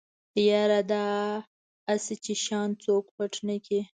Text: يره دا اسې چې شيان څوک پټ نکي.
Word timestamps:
يره 0.47 0.81
دا 0.91 1.05
اسې 1.93 2.15
چې 2.23 2.33
شيان 2.43 2.69
څوک 2.83 3.05
پټ 3.15 3.33
نکي. 3.47 3.79